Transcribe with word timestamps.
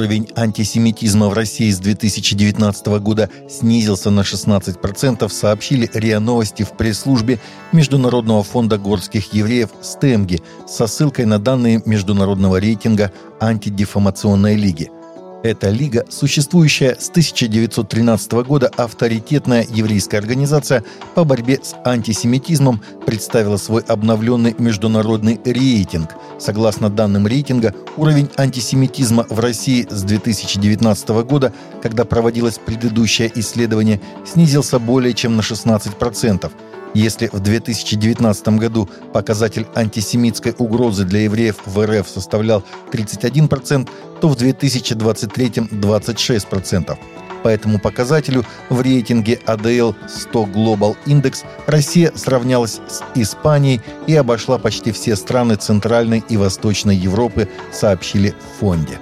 уровень 0.00 0.28
антисемитизма 0.34 1.28
в 1.28 1.34
России 1.34 1.70
с 1.70 1.78
2019 1.78 2.86
года 3.00 3.28
снизился 3.50 4.10
на 4.10 4.20
16%, 4.20 5.28
сообщили 5.28 5.90
РИА 5.92 6.20
Новости 6.20 6.62
в 6.62 6.70
пресс-службе 6.70 7.38
Международного 7.72 8.42
фонда 8.42 8.78
горских 8.78 9.34
евреев 9.34 9.68
«Стемги» 9.82 10.40
со 10.66 10.86
ссылкой 10.86 11.26
на 11.26 11.38
данные 11.38 11.82
международного 11.84 12.56
рейтинга 12.56 13.12
антидефамационной 13.40 14.56
лиги– 14.56 14.90
эта 15.42 15.70
лига, 15.70 16.04
существующая 16.08 16.96
с 16.98 17.08
1913 17.10 18.32
года 18.32 18.70
авторитетная 18.76 19.66
еврейская 19.68 20.18
организация 20.18 20.84
по 21.14 21.24
борьбе 21.24 21.60
с 21.62 21.74
антисемитизмом, 21.84 22.82
представила 23.06 23.56
свой 23.56 23.82
обновленный 23.82 24.54
международный 24.58 25.40
рейтинг. 25.44 26.10
Согласно 26.38 26.90
данным 26.90 27.26
рейтинга, 27.26 27.74
уровень 27.96 28.28
антисемитизма 28.36 29.26
в 29.28 29.40
России 29.40 29.86
с 29.88 30.02
2019 30.02 31.08
года, 31.24 31.52
когда 31.82 32.04
проводилось 32.04 32.58
предыдущее 32.58 33.30
исследование, 33.34 34.00
снизился 34.26 34.78
более 34.78 35.14
чем 35.14 35.36
на 35.36 35.40
16%. 35.40 36.50
Если 36.94 37.28
в 37.32 37.40
2019 37.40 38.48
году 38.48 38.88
показатель 39.12 39.66
антисемитской 39.74 40.54
угрозы 40.58 41.04
для 41.04 41.20
евреев 41.20 41.56
в 41.64 41.86
РФ 41.86 42.08
составлял 42.08 42.64
31%, 42.92 43.88
то 44.20 44.28
в 44.28 44.36
2023– 44.36 45.48
26%. 45.70 46.98
По 47.42 47.48
этому 47.48 47.78
показателю 47.78 48.44
в 48.68 48.80
рейтинге 48.82 49.40
ADL 49.46 49.94
100 50.08 50.44
Global 50.44 50.96
Index 51.06 51.44
Россия 51.66 52.12
сравнялась 52.14 52.80
с 52.88 53.02
Испанией 53.14 53.80
и 54.06 54.14
обошла 54.14 54.58
почти 54.58 54.92
все 54.92 55.16
страны 55.16 55.54
Центральной 55.56 56.22
и 56.28 56.36
Восточной 56.36 56.96
Европы, 56.96 57.48
сообщили 57.72 58.30
в 58.30 58.60
фонде. 58.60 58.98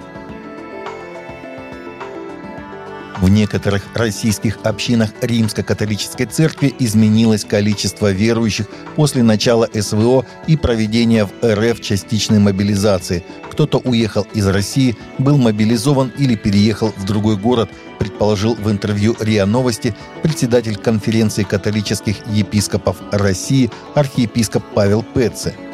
В 3.21 3.27
некоторых 3.27 3.83
российских 3.95 4.59
общинах 4.63 5.09
Римско-католической 5.21 6.25
церкви 6.25 6.73
изменилось 6.79 7.43
количество 7.43 8.11
верующих 8.11 8.67
после 8.95 9.23
начала 9.23 9.67
СВО 9.73 10.25
и 10.47 10.55
проведения 10.55 11.25
в 11.25 11.31
РФ 11.43 11.81
частичной 11.81 12.39
мобилизации. 12.39 13.25
Кто-то 13.51 13.79
уехал 13.79 14.25
из 14.33 14.47
России, 14.47 14.95
был 15.17 15.37
мобилизован 15.37 16.13
или 16.17 16.35
переехал 16.35 16.93
в 16.95 17.05
другой 17.05 17.35
город, 17.35 17.69
предположил 17.99 18.55
в 18.55 18.71
интервью 18.71 19.17
РИА 19.19 19.45
Новости 19.45 19.93
председатель 20.23 20.77
конференции 20.77 21.43
католических 21.43 22.25
епископов 22.27 22.95
России 23.11 23.69
архиепископ 23.95 24.63
Павел 24.73 25.03
Петце– 25.03 25.53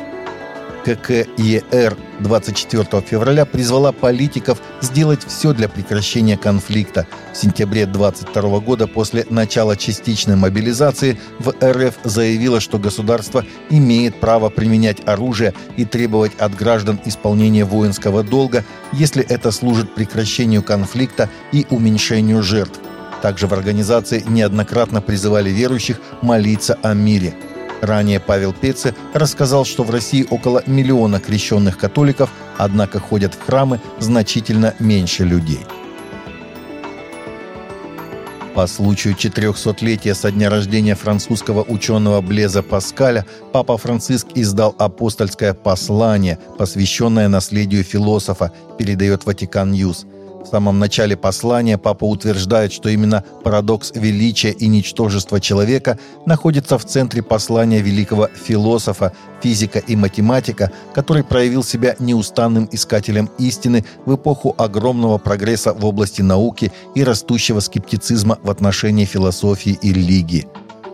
ККЕР 0.86 1.98
24 2.20 3.02
февраля 3.02 3.46
призвала 3.46 3.92
политиков 3.92 4.62
сделать 4.82 5.26
все 5.26 5.52
для 5.52 5.68
прекращения 5.68 6.38
конфликта. 6.38 7.08
В 7.34 7.38
сентябре 7.38 7.88
22 7.88 8.60
года 8.60 8.86
после 8.86 9.26
начала 9.32 9.76
частичной 9.76 10.36
мобилизации 10.36 11.20
в 11.40 11.56
РФ 11.64 11.96
заявила, 12.04 12.60
что 12.60 12.78
государство 12.78 13.44
имеет 13.72 14.20
право 14.20 14.50
применять 14.50 15.06
оружие 15.08 15.56
и 15.76 15.86
требовать 15.86 16.36
от 16.38 16.56
граждан 16.56 17.00
исполнения 17.04 17.66
воинского 17.66 18.22
долга, 18.24 18.64
если 18.94 19.24
это 19.24 19.50
служит 19.50 19.96
прекращению 19.96 20.62
конфликта 20.62 21.30
и 21.52 21.66
уменьшению 21.72 22.44
жертв. 22.44 22.80
Также 23.24 23.48
в 23.48 23.54
организации 23.54 24.24
неоднократно 24.28 25.02
призывали 25.02 25.50
верующих 25.50 26.00
молиться 26.22 26.78
о 26.84 26.94
мире– 26.94 27.34
Ранее 27.82 28.20
Павел 28.20 28.54
Пецци 28.54 28.96
рассказал, 29.14 29.66
что 29.66 29.84
в 29.84 29.90
России 29.90 30.26
около 30.30 30.64
миллиона 30.66 31.20
крещенных 31.20 31.78
католиков, 31.78 32.32
однако 32.58 33.00
ходят 33.00 33.34
в 33.34 33.46
храмы 33.46 33.80
значительно 34.00 34.74
меньше 34.80 35.24
людей. 35.24 35.60
По 38.56 38.68
случаю 38.68 39.16
400-летия 39.16 40.14
со 40.14 40.32
дня 40.32 40.50
рождения 40.50 40.96
французского 40.96 41.62
ученого 41.64 42.22
Блеза 42.22 42.64
Паскаля 42.64 43.26
Папа 43.52 43.78
Франциск 43.78 44.28
издал 44.34 44.74
апостольское 44.80 45.54
послание, 45.54 46.40
посвященное 46.58 47.28
наследию 47.28 47.84
философа, 47.84 48.54
передает 48.78 49.26
Vatican 49.26 49.72
News– 49.72 50.06
в 50.46 50.48
самом 50.48 50.78
начале 50.78 51.18
послания 51.18 51.78
папа 51.80 52.06
утверждает, 52.06 52.72
что 52.72 52.90
именно 52.90 53.24
парадокс 53.44 53.92
величия 53.96 54.52
и 54.52 54.68
ничтожества 54.68 55.42
человека 55.42 55.98
находится 56.28 56.78
в 56.78 56.86
центре 56.86 57.24
послания 57.24 57.82
великого 57.82 58.28
философа, 58.28 59.12
физика 59.42 59.80
и 59.80 59.96
математика, 59.96 60.72
который 60.94 61.24
проявил 61.24 61.64
себя 61.64 61.96
неустанным 61.98 62.70
искателем 62.72 63.30
истины 63.40 63.86
в 64.06 64.16
эпоху 64.16 64.54
огромного 64.58 65.18
прогресса 65.18 65.74
в 65.74 65.84
области 65.84 66.22
науки 66.22 66.72
и 66.94 67.04
растущего 67.04 67.60
скептицизма 67.60 68.38
в 68.44 68.52
отношении 68.52 69.06
философии 69.06 69.80
и 69.82 69.92
религии. 69.92 70.48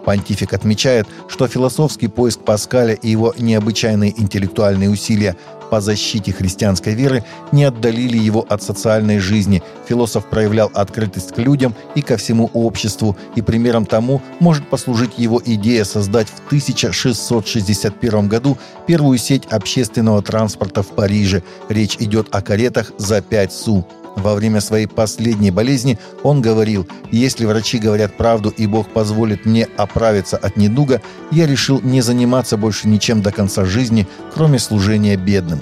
Понтифик 0.06 0.53
отмечает, 0.53 1.07
что 1.28 1.47
философский 1.47 2.07
поиск 2.07 2.41
Паскаля 2.41 2.94
и 2.94 3.09
его 3.09 3.34
необычайные 3.38 4.19
интеллектуальные 4.19 4.89
усилия 4.89 5.35
по 5.72 5.79
защите 5.79 6.34
христианской 6.34 6.94
веры 6.94 7.23
не 7.53 7.63
отдалили 7.63 8.17
его 8.17 8.45
от 8.50 8.61
социальной 8.61 9.19
жизни. 9.19 9.63
Философ 9.88 10.25
проявлял 10.25 10.69
открытость 10.73 11.34
к 11.34 11.38
людям 11.38 11.73
и 11.95 12.01
ко 12.01 12.17
всему 12.17 12.51
обществу, 12.53 13.16
и 13.35 13.41
примером 13.41 13.85
тому 13.85 14.22
может 14.41 14.67
послужить 14.67 15.17
его 15.17 15.41
идея 15.44 15.85
создать 15.85 16.28
в 16.28 16.45
1661 16.47 18.28
году 18.28 18.57
первую 18.85 19.17
сеть 19.17 19.45
общественного 19.45 20.22
транспорта 20.22 20.84
в 20.84 20.90
Париже. 20.90 21.41
Речь 21.69 21.95
идет 22.00 22.28
о 22.35 22.41
каретах 22.41 22.91
за 22.97 23.22
5 23.22 23.53
су. 23.53 23.88
Во 24.16 24.35
время 24.35 24.61
своей 24.61 24.88
последней 24.88 25.51
болезни 25.51 25.97
он 26.23 26.41
говорил, 26.41 26.88
«Если 27.11 27.45
врачи 27.45 27.79
говорят 27.79 28.17
правду 28.17 28.53
и 28.55 28.67
Бог 28.67 28.89
позволит 28.89 29.45
мне 29.45 29.67
оправиться 29.77 30.38
от 30.38 30.57
недуга, 30.57 31.01
я 31.31 31.47
решил 31.47 31.81
не 31.81 32.01
заниматься 32.01 32.57
больше 32.57 32.88
ничем 32.88 33.22
до 33.22 33.31
конца 33.31 33.66
жизни, 33.66 34.07
кроме 34.33 34.59
служения 34.59 35.16
бедным». 35.16 35.61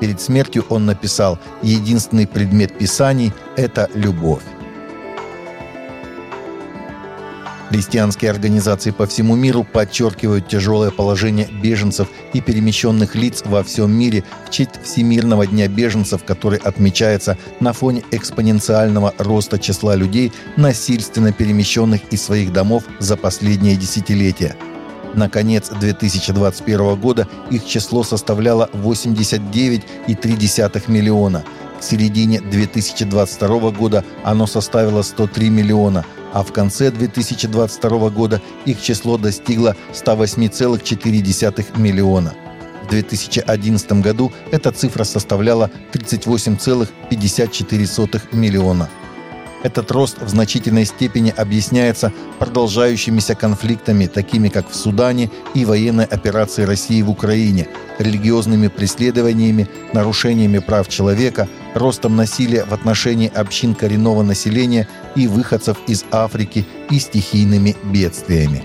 Перед 0.00 0.20
смертью 0.20 0.64
он 0.68 0.84
написал, 0.84 1.38
«Единственный 1.62 2.26
предмет 2.26 2.76
Писаний– 2.76 3.32
это 3.56 3.88
любовь». 3.94 4.42
Христианские 7.68 8.30
организации 8.30 8.92
по 8.92 9.06
всему 9.06 9.34
миру 9.34 9.64
подчеркивают 9.64 10.46
тяжелое 10.46 10.92
положение 10.92 11.48
беженцев 11.62 12.06
и 12.32 12.40
перемещенных 12.40 13.16
лиц 13.16 13.42
во 13.44 13.64
всем 13.64 13.90
мире 13.92 14.22
в 14.46 14.50
честь 14.50 14.80
Всемирного 14.84 15.48
дня 15.48 15.66
беженцев, 15.66 16.22
который 16.24 16.58
отмечается 16.58 17.36
на 17.58 17.72
фоне 17.72 18.04
экспоненциального 18.12 19.12
роста 19.18 19.58
числа 19.58 19.96
людей, 19.96 20.32
насильственно 20.56 21.32
перемещенных 21.32 22.02
из 22.10 22.22
своих 22.22 22.52
домов 22.52 22.84
за 23.00 23.16
последние 23.16 23.74
десятилетия. 23.76 24.54
На 25.14 25.28
конец 25.28 25.70
2021 25.70 26.94
года 27.00 27.26
их 27.50 27.66
число 27.66 28.04
составляло 28.04 28.70
89,3 28.74 30.90
миллиона. 30.90 31.44
К 31.80 31.82
середине 31.82 32.40
2022 32.40 33.70
года 33.72 34.04
оно 34.22 34.46
составило 34.46 35.02
103 35.02 35.50
миллиона– 35.50 36.04
а 36.36 36.42
в 36.42 36.52
конце 36.52 36.90
2022 36.90 38.10
года 38.10 38.42
их 38.66 38.82
число 38.82 39.16
достигло 39.16 39.74
108,4 39.94 41.78
миллиона. 41.78 42.34
В 42.84 42.90
2011 42.90 43.92
году 44.02 44.30
эта 44.52 44.70
цифра 44.70 45.04
составляла 45.04 45.70
38,54 45.94 48.36
миллиона. 48.36 48.90
Этот 49.62 49.90
рост 49.90 50.20
в 50.20 50.28
значительной 50.28 50.84
степени 50.84 51.32
объясняется 51.36 52.12
продолжающимися 52.38 53.34
конфликтами, 53.34 54.06
такими 54.06 54.48
как 54.48 54.70
в 54.70 54.74
Судане 54.74 55.30
и 55.54 55.64
военной 55.64 56.04
операции 56.04 56.64
России 56.64 57.02
в 57.02 57.10
Украине, 57.10 57.68
религиозными 57.98 58.68
преследованиями, 58.68 59.68
нарушениями 59.92 60.58
прав 60.58 60.88
человека, 60.88 61.48
ростом 61.74 62.16
насилия 62.16 62.64
в 62.64 62.72
отношении 62.72 63.32
общин 63.34 63.74
коренного 63.74 64.22
населения 64.22 64.88
и 65.14 65.26
выходцев 65.26 65.78
из 65.86 66.04
Африки 66.10 66.66
и 66.90 66.98
стихийными 66.98 67.74
бедствиями. 67.84 68.64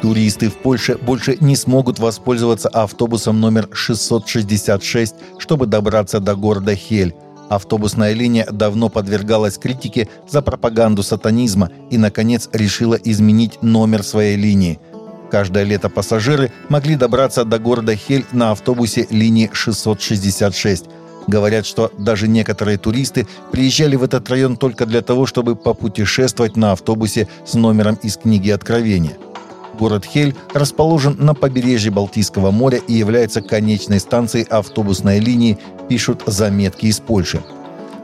Туристы 0.00 0.50
в 0.50 0.56
Польше 0.56 0.98
больше 1.00 1.38
не 1.40 1.56
смогут 1.56 1.98
воспользоваться 1.98 2.68
автобусом 2.68 3.40
номер 3.40 3.70
666, 3.72 5.14
чтобы 5.38 5.64
добраться 5.64 6.20
до 6.20 6.34
города 6.34 6.74
Хель, 6.74 7.14
Автобусная 7.48 8.12
линия 8.12 8.46
давно 8.50 8.88
подвергалась 8.88 9.58
критике 9.58 10.08
за 10.28 10.42
пропаганду 10.42 11.02
сатанизма 11.02 11.70
и, 11.90 11.98
наконец, 11.98 12.48
решила 12.52 12.94
изменить 12.94 13.62
номер 13.62 14.02
своей 14.02 14.36
линии. 14.36 14.78
Каждое 15.30 15.64
лето 15.64 15.88
пассажиры 15.88 16.52
могли 16.68 16.96
добраться 16.96 17.44
до 17.44 17.58
города 17.58 17.96
Хель 17.96 18.24
на 18.32 18.52
автобусе 18.52 19.06
линии 19.10 19.50
666. 19.52 20.86
Говорят, 21.26 21.66
что 21.66 21.90
даже 21.98 22.28
некоторые 22.28 22.78
туристы 22.78 23.26
приезжали 23.50 23.96
в 23.96 24.04
этот 24.04 24.28
район 24.30 24.56
только 24.56 24.86
для 24.86 25.00
того, 25.00 25.26
чтобы 25.26 25.56
попутешествовать 25.56 26.56
на 26.56 26.72
автобусе 26.72 27.28
с 27.46 27.54
номером 27.54 27.94
из 28.02 28.16
книги 28.16 28.50
Откровения. 28.50 29.16
Город 29.78 30.04
Хель 30.04 30.34
расположен 30.52 31.16
на 31.18 31.34
побережье 31.34 31.90
Балтийского 31.90 32.50
моря 32.50 32.78
и 32.78 32.94
является 32.94 33.42
конечной 33.42 34.00
станцией 34.00 34.46
автобусной 34.46 35.18
линии, 35.18 35.58
пишут 35.88 36.22
заметки 36.26 36.86
из 36.86 37.00
Польши. 37.00 37.42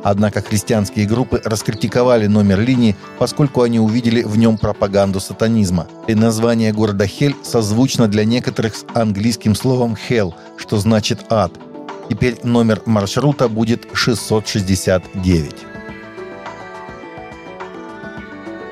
Однако 0.03 0.41
христианские 0.41 1.07
группы 1.07 1.41
раскритиковали 1.45 2.27
номер 2.27 2.61
линии, 2.61 2.97
поскольку 3.19 3.63
они 3.63 3.79
увидели 3.79 4.23
в 4.23 4.37
нем 4.39 4.57
пропаганду 4.57 5.21
сатанизма. 5.21 5.87
И 6.07 6.15
название 6.15 6.73
города 6.73 7.07
Хель 7.07 7.37
созвучно 7.43 8.09
для 8.09 8.25
некоторых 8.25 8.77
с 8.77 8.85
английским 8.95 9.55
словом 9.55 9.97
«hell», 10.09 10.33
что 10.57 10.79
значит 10.79 11.21
«ад». 11.29 11.53
Теперь 12.09 12.39
номер 12.43 12.83
маршрута 12.87 13.49
будет 13.49 13.87
669. 13.93 15.70